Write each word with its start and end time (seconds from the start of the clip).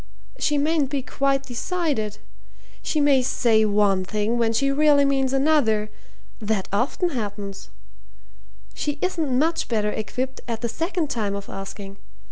She 0.39 0.57
mayn't 0.57 0.89
be 0.89 1.03
quite 1.03 1.43
decided. 1.43 2.17
She 2.81 2.99
may 2.99 3.21
say 3.21 3.65
one 3.65 4.03
thing 4.03 4.39
when 4.39 4.51
she 4.51 4.71
really 4.71 5.05
means 5.05 5.31
another. 5.31 5.91
That 6.41 6.67
often 6.73 7.09
happens. 7.09 7.69
She 8.73 8.97
isn't 8.99 9.37
much 9.37 9.67
better 9.67 9.91
equipped 9.91 10.41
at 10.47 10.61
the 10.61 10.69
second 10.69 11.11
time 11.11 11.35
of 11.35 11.49
asking. 11.49 11.97